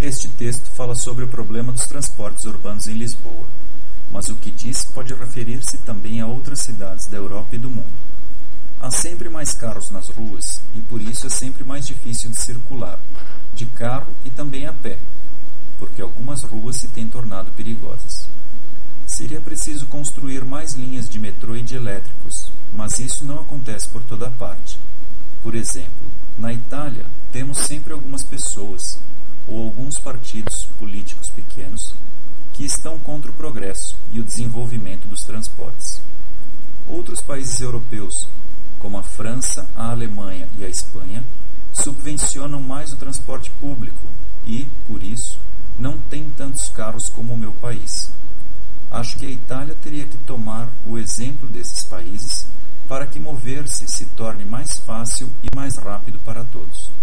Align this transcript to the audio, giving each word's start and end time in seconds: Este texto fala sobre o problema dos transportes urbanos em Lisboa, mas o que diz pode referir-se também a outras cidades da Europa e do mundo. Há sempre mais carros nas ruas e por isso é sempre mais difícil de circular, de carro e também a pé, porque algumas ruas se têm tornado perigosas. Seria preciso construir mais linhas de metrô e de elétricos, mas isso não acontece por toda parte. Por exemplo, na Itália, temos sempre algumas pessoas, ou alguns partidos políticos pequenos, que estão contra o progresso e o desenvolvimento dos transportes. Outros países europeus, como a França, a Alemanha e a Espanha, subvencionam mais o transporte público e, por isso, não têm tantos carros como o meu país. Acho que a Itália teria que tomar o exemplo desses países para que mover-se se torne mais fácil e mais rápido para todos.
Este 0.00 0.28
texto 0.28 0.70
fala 0.76 0.94
sobre 0.94 1.24
o 1.24 1.28
problema 1.28 1.72
dos 1.72 1.88
transportes 1.88 2.44
urbanos 2.44 2.86
em 2.86 2.94
Lisboa, 2.94 3.46
mas 4.12 4.28
o 4.28 4.36
que 4.36 4.52
diz 4.52 4.84
pode 4.84 5.12
referir-se 5.12 5.76
também 5.78 6.20
a 6.20 6.26
outras 6.28 6.60
cidades 6.60 7.06
da 7.06 7.16
Europa 7.16 7.56
e 7.56 7.58
do 7.58 7.68
mundo. 7.68 7.90
Há 8.80 8.92
sempre 8.92 9.28
mais 9.28 9.54
carros 9.54 9.90
nas 9.90 10.08
ruas 10.08 10.62
e 10.76 10.80
por 10.82 11.02
isso 11.02 11.26
é 11.26 11.30
sempre 11.30 11.64
mais 11.64 11.84
difícil 11.84 12.30
de 12.30 12.40
circular, 12.40 12.96
de 13.56 13.66
carro 13.66 14.14
e 14.24 14.30
também 14.30 14.68
a 14.68 14.72
pé, 14.72 14.98
porque 15.80 16.00
algumas 16.00 16.44
ruas 16.44 16.76
se 16.76 16.86
têm 16.86 17.08
tornado 17.08 17.50
perigosas. 17.50 18.28
Seria 19.04 19.40
preciso 19.40 19.84
construir 19.88 20.44
mais 20.44 20.74
linhas 20.74 21.08
de 21.08 21.18
metrô 21.18 21.56
e 21.56 21.62
de 21.62 21.74
elétricos, 21.74 22.52
mas 22.72 23.00
isso 23.00 23.24
não 23.24 23.40
acontece 23.40 23.88
por 23.88 24.04
toda 24.04 24.30
parte. 24.30 24.78
Por 25.42 25.56
exemplo, 25.56 26.06
na 26.38 26.52
Itália, 26.52 27.04
temos 27.32 27.58
sempre 27.58 27.92
algumas 27.92 28.22
pessoas, 28.22 29.00
ou 29.48 29.64
alguns 29.64 29.98
partidos 29.98 30.68
políticos 30.78 31.30
pequenos, 31.30 31.94
que 32.52 32.64
estão 32.64 32.98
contra 32.98 33.30
o 33.30 33.34
progresso 33.34 33.96
e 34.12 34.20
o 34.20 34.24
desenvolvimento 34.24 35.08
dos 35.08 35.24
transportes. 35.24 36.02
Outros 36.86 37.20
países 37.20 37.60
europeus, 37.60 38.28
como 38.78 38.98
a 38.98 39.02
França, 39.02 39.68
a 39.74 39.90
Alemanha 39.90 40.48
e 40.58 40.64
a 40.64 40.68
Espanha, 40.68 41.24
subvencionam 41.72 42.60
mais 42.60 42.92
o 42.92 42.96
transporte 42.96 43.50
público 43.60 44.06
e, 44.46 44.66
por 44.86 45.02
isso, 45.02 45.38
não 45.78 45.98
têm 45.98 46.28
tantos 46.30 46.68
carros 46.68 47.08
como 47.08 47.34
o 47.34 47.38
meu 47.38 47.52
país. 47.52 48.10
Acho 48.90 49.16
que 49.18 49.26
a 49.26 49.30
Itália 49.30 49.76
teria 49.82 50.06
que 50.06 50.16
tomar 50.18 50.68
o 50.86 50.98
exemplo 50.98 51.46
desses 51.48 51.84
países 51.84 52.46
para 52.88 53.06
que 53.06 53.20
mover-se 53.20 53.86
se 53.86 54.06
torne 54.06 54.44
mais 54.44 54.78
fácil 54.78 55.30
e 55.42 55.54
mais 55.54 55.76
rápido 55.76 56.18
para 56.24 56.44
todos. 56.44 56.97